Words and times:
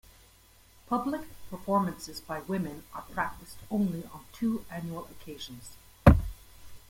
Public 0.87 1.21
performances 1.51 2.19
by 2.19 2.39
women 2.39 2.81
were 2.95 3.01
practiced 3.13 3.57
only 3.69 4.03
on 4.05 4.25
two 4.33 4.65
annual 4.71 5.05
occasions. 5.11 5.77